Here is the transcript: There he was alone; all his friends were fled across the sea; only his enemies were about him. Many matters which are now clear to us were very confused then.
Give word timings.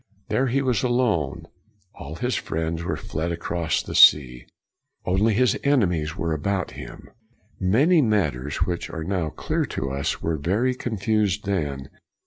There 0.29 0.47
he 0.47 0.63
was 0.63 0.81
alone; 0.81 1.45
all 1.93 2.15
his 2.15 2.33
friends 2.33 2.81
were 2.83 2.97
fled 2.97 3.31
across 3.31 3.83
the 3.83 3.93
sea; 3.93 4.47
only 5.05 5.35
his 5.35 5.59
enemies 5.63 6.17
were 6.17 6.33
about 6.33 6.71
him. 6.71 7.11
Many 7.59 8.01
matters 8.01 8.63
which 8.63 8.89
are 8.89 9.03
now 9.03 9.29
clear 9.29 9.63
to 9.65 9.91
us 9.91 10.19
were 10.19 10.37
very 10.37 10.73
confused 10.73 11.45
then. 11.45 11.87